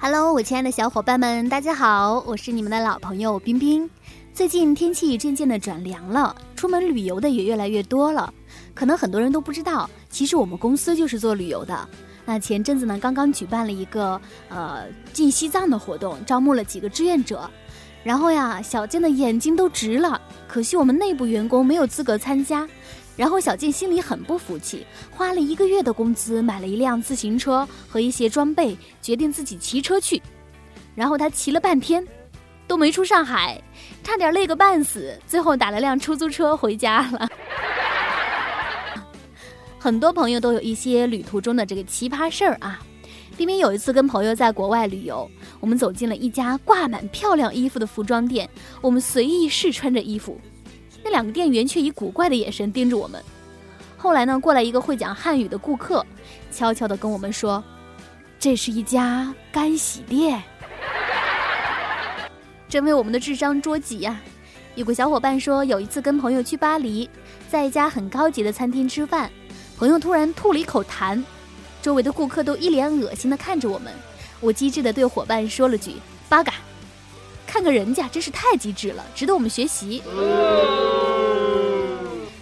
[0.00, 3.88] Hello，我亲爱的小伙伴们，大家好，我是你们的老朋友冰冰。
[4.32, 8.32] 最近天气渐渐的转凉了，出门旅游的也越来越多了。
[8.72, 11.88] 可能很多人都不知道，其实我们公司就是做旅游的。
[12.24, 17.48] 那前阵子呢，刚刚举办了一个呃进西藏的活动，招募了几个志愿者。
[18.04, 22.68] 然后呀，小健的眼睛都直了，可惜我们内部员工没有资格参加。
[23.16, 30.22] 然后小静心里很不服气，花了一个月的工资买了一辆自行车和一些装备，决定自己骑车去。
[30.94, 32.06] 然后他骑了半天，
[32.66, 33.60] 都没出上海，
[34.04, 37.28] 差点累个半死，最后打了辆出租车回家了。
[39.78, 42.80] 很多朋友都有一些旅途中的这个奇葩事儿啊。
[43.36, 45.30] 冰冰有一次跟朋友在国外旅游，
[45.60, 48.48] 我们走进了一家挂满漂亮衣服的服装店，
[48.80, 50.40] 我们随意试穿着衣服。
[51.04, 53.22] 那两个店员却以古怪的眼神盯着我们。
[53.96, 56.04] 后来呢，过来一个会讲汉语的顾客，
[56.50, 57.62] 悄悄地跟我们说
[58.40, 60.42] ：“这是一家干洗店。”
[62.68, 64.20] 真为我们的智商捉急呀！
[64.74, 67.08] 有个小伙伴说，有一次跟朋友去巴黎，
[67.48, 69.30] 在一家很高级的餐厅吃饭，
[69.78, 71.22] 朋友突然吐了一口痰，
[71.80, 73.94] 周围的顾客都一脸恶心的看着我们。
[74.40, 75.94] 我机智的对伙伴说了句
[76.28, 76.54] ：“八嘎。”
[77.46, 80.02] 看看人家，真是太机智了，值得我们学习。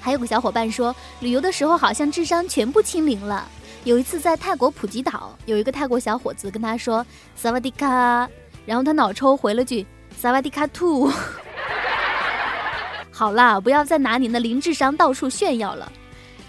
[0.00, 3.46] 还有个小伙伴说，旅游的时候好像智商全部清零了。
[3.84, 7.04] 有一次在泰国普吉岛，有一个泰国小伙子跟他说
[7.36, 8.26] “萨瓦迪卡”，
[8.64, 9.86] 然后他脑抽回了句
[10.18, 11.12] “萨瓦迪卡兔”。
[13.12, 15.92] 好啦，不要再拿你的零智商到处炫耀了。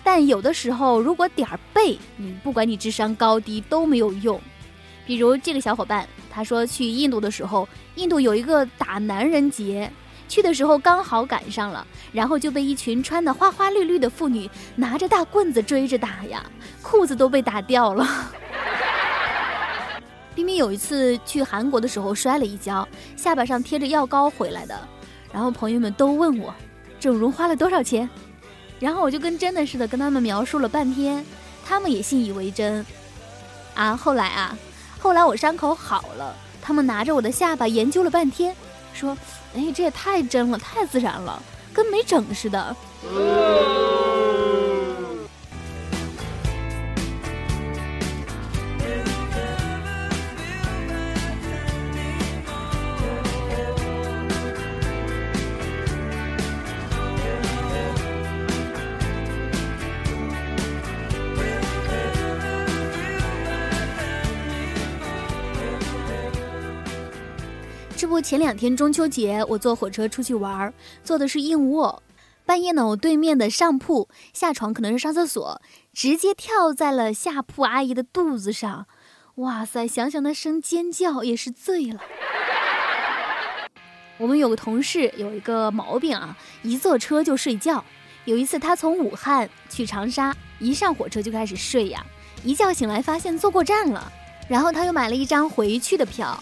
[0.08, 4.39] 但有的时候，如果点儿背，你不管你智商高低都没有用。
[5.05, 9.91] 比如这个小伙伴，他说去印度的时候，印度有一个打男人节，
[10.29, 16.41] 去的时候刚好赶上了，然后就被一群穿的花花绿绿的妇女拿着大棍子追着打呀，
[16.81, 18.07] 裤子都被打掉了。
[20.34, 24.88] 冰冰有一次去韩国的时候摔了一跤，下巴上贴着药膏回来的，
[25.34, 26.56] 然后朋友们都问我
[26.97, 28.09] 整容花了多少钱，
[28.80, 31.26] 然后我就跟真的似的跟他们描述了半天，
[31.66, 32.86] 他们也信以为真，
[33.76, 34.58] 啊，后来啊。
[35.00, 38.56] 后来我伤口好了，他们拿着我的下巴研究了半天，
[38.94, 39.16] 说
[39.56, 42.76] ：“哎，这也太真了，太自然了，跟没整似的。”
[67.97, 70.72] 这不，前两天中秋节，我坐火车出去玩，
[71.03, 72.03] 坐的是硬卧。
[72.46, 75.59] 半夜呢，我对面的上铺下床可能是上厕所，
[75.94, 78.85] 直接跳在了下铺阿姨的肚子上。
[79.38, 82.00] 哇塞，想想那声尖叫也是醉了。
[84.19, 87.84] 我们有个同事有一个毛病啊，一坐车就睡觉。
[88.25, 92.06] 有一次他从武汉去长沙，一上火车就开始睡呀，
[92.44, 94.12] 一觉醒来发现坐过站了，
[94.47, 96.38] 然后他又买了一张回去的票。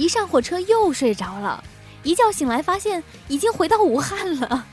[0.00, 1.62] 一上火车又睡着了，
[2.02, 4.64] 一觉醒来发现已经回到武汉了。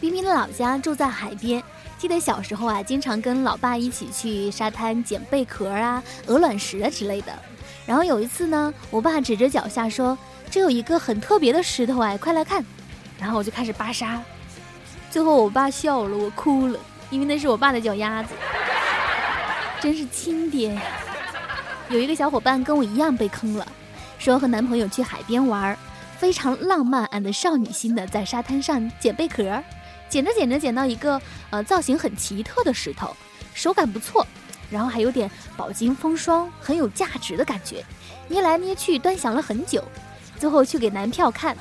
[0.00, 1.62] 冰冰的老家住在海边，
[1.98, 7.38] 记得小时候啊，经常跟老爸一起去沙滩捡贝壳啊、鹅卵石啊之类的。
[7.84, 10.16] 然后有一次呢，我爸指着脚下说。
[10.50, 12.64] 这有一个很特别的石头哎，快来看！
[13.18, 14.20] 然后我就开始扒沙，
[15.10, 16.78] 最后我爸笑了，我哭了，
[17.10, 18.34] 因为那是我爸的脚丫子，
[19.80, 20.82] 真是亲爹呀！
[21.88, 23.66] 有一个小伙伴跟我一样被坑了，
[24.18, 25.76] 说和男朋友去海边玩，
[26.18, 29.62] 非常浪漫 and 少女心的在沙滩上捡贝壳，
[30.08, 31.20] 捡着捡着捡到一个
[31.50, 33.14] 呃造型很奇特的石头，
[33.54, 34.26] 手感不错，
[34.70, 37.84] 然后还有点饱经风霜，很有价值的感觉，
[38.28, 39.82] 捏来捏去端详了很久。
[40.38, 41.56] 最后去给男票看，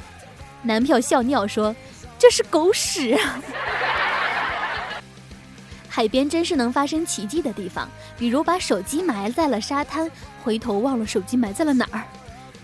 [0.61, 1.75] 男票笑尿说
[2.19, 3.41] ：“这是狗屎啊！”
[5.89, 10.11] 海边真是能发生奇迹的地方，比如把手机埋在了沙滩，
[10.43, 12.01] 回头忘了手机埋在了哪儿；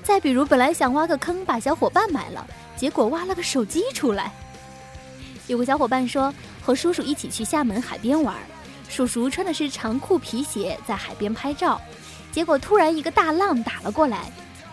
[0.03, 4.31] 再比如本来想挖个坑把小伙伴埋了，结果挖了个手机出来。
[5.47, 8.35] 有个小伙伴说和叔叔一起去厦门海边玩，
[8.89, 11.79] 叔叔穿的是长裤皮鞋，在海边拍照，
[12.33, 14.29] 结果突然一个大浪打了过来，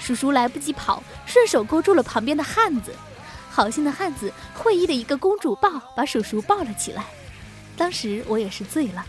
[0.09, 2.95] 叔叔来不及跑，顺手勾住了旁边的汉子。
[3.51, 7.05] 好心的汉子会意的一个公主抱，把叔叔抱了起来。
[7.77, 9.05] 当时我也是醉了。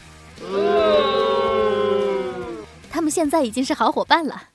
[2.91, 4.48] 他们现在已经是好伙伴了。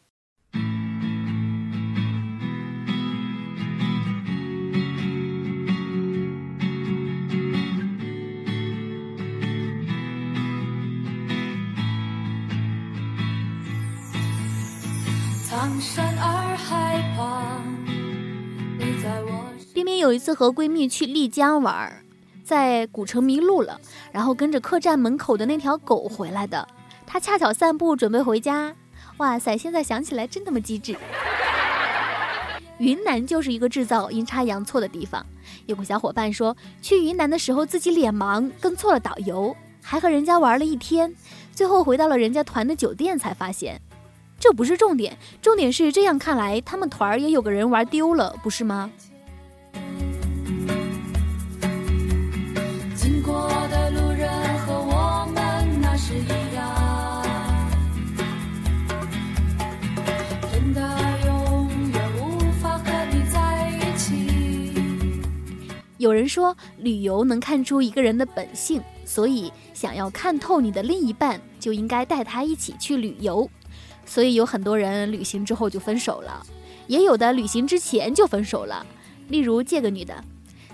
[19.73, 22.05] 边边有一次和闺蜜去丽江玩，
[22.45, 23.81] 在古城迷路了，
[24.13, 26.67] 然后跟着客栈门口的那条狗回来的。
[27.07, 28.75] 她恰巧散步准备回家，
[29.19, 29.57] 哇塞！
[29.57, 30.97] 现在想起来真那么机智。
[32.79, 35.25] 云南就是一个制造阴差阳错的地方。
[35.67, 41.15] 有个小伙伴说，去云南的时候自己脸盲，跟错了导游，还和人家玩了一天，
[41.53, 43.81] 最后回到了人家团的酒店才发现。
[44.44, 48.91] 这不是重点，重点是这样看来，他们团儿也有个人玩丢了，不是吗？
[52.94, 57.25] 经过的路人和我们那是一样，
[60.52, 60.82] 真的
[61.25, 64.75] 永远无法和你在一起。
[65.96, 73.49] 有人说，旅游能看出一个人的本性，所以想要看透你的另一半，就应该带他一起去旅游。
[74.06, 76.45] 所以有很多人旅行之后就分手了，
[76.87, 78.85] 也有的旅行之前就分手了。
[79.29, 80.23] 例如这个女的，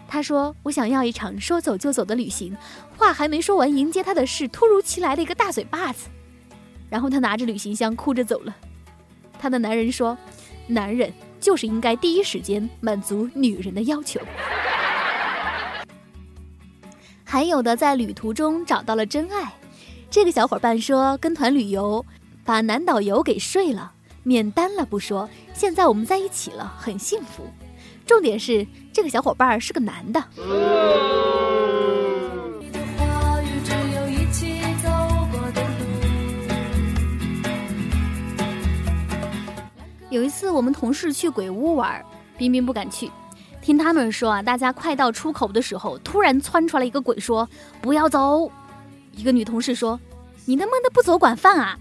[0.09, 2.57] 她说：“我想要一场说走就走的旅行。”
[2.99, 6.09] 话还没说完，迎接她的是突如其来的一个大嘴巴子。
[6.89, 8.57] 然后她拿着旅行箱哭着走了。
[9.39, 10.19] 她的男人说
[10.67, 14.21] ：“男人就是应该第一时间满足女人的要求。”
[17.25, 19.53] 还有的在旅途中找到了真爱。
[20.11, 22.05] 这个小伙伴说：“跟团旅游。”
[22.45, 23.93] 把男导游给睡了，
[24.23, 27.45] 免单了不说，现在我们在一起了，很幸福。
[28.07, 30.25] 重点是这个小伙伴是个男的。
[40.09, 42.05] 有一次我们同事去鬼屋玩，
[42.37, 43.09] 冰冰不敢去，
[43.63, 47.49] 听他们说啊，大家快到出口的时候，突然窜出来一个鬼说
[47.81, 48.51] 不要走。
[49.13, 50.01] 一个女同事说，
[50.47, 51.79] 你他妈的不走管饭啊！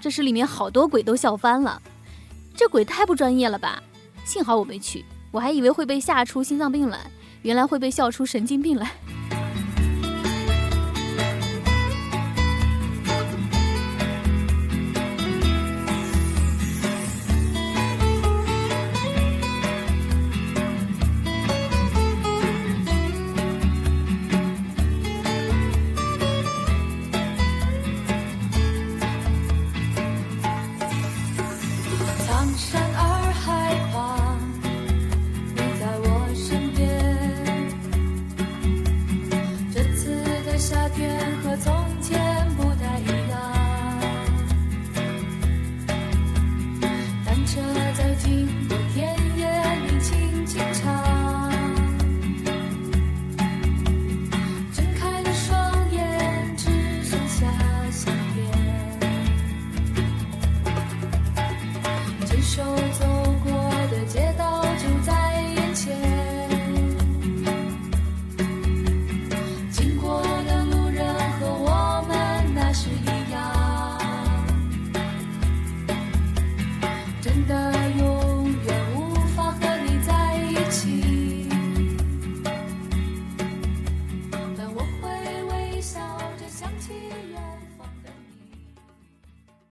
[0.00, 1.80] 这时里面好多鬼都笑翻了，
[2.56, 3.82] 这鬼太不专业了吧！
[4.24, 6.98] 幸好我没去，我还以为会被吓出心脏病来，
[7.42, 8.92] 原来会被笑出神经病来。